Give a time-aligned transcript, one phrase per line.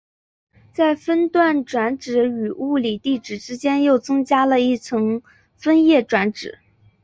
[0.73, 5.21] 在分段转址与物理地址之间又增加了一层
[5.55, 6.57] 分页转址。